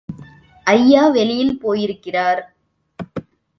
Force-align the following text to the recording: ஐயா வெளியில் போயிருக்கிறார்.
ஐயா 0.67 1.07
வெளியில் 1.07 1.59
போயிருக்கிறார். 1.59 2.41